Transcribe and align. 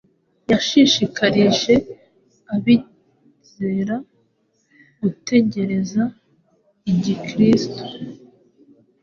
Yashishikarije 0.51 1.73
abizera 2.53 3.95
gutegereza 5.01 6.03
igihe 6.91 7.19
Kristo, 7.27 7.81